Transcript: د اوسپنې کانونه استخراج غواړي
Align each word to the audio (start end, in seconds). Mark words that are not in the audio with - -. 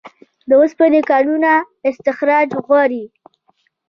د 0.49 0.51
اوسپنې 0.61 1.01
کانونه 1.11 1.51
استخراج 1.89 2.49
غواړي 2.65 3.03